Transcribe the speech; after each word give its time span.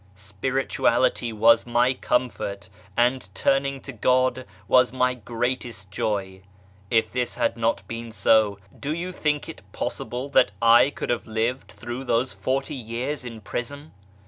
Spirituality 0.15 1.31
was 1.31 1.67
my 1.67 1.93
comfort, 1.93 2.69
and 2.97 3.29
turning 3.35 3.79
to 3.81 3.91
God 3.93 4.47
was 4.67 4.91
my 4.91 5.13
greatest 5.13 5.91
joy. 5.91 6.41
If 6.89 7.11
this 7.11 7.35
had 7.35 7.55
not 7.55 7.87
been 7.87 8.11
so, 8.11 8.57
do 8.79 8.95
you 8.95 9.11
think 9.11 9.47
is 9.47 9.57
possible 9.73 10.27
that 10.29 10.53
I 10.59 10.89
could 10.89 11.11
have 11.11 11.27
lived 11.27 11.73
through 11.73 12.05
those 12.05 12.33
forty 12.33 12.73
years 12.73 13.23
in 13.23 13.41
prison 13.41 13.91